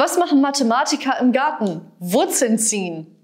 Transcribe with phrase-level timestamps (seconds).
[0.00, 1.80] Was machen Mathematiker im Garten?
[1.98, 3.17] Wurzeln ziehen.